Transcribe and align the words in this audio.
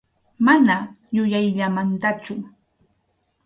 Mana 0.45 0.77
yuyayllamantachu. 1.13 2.33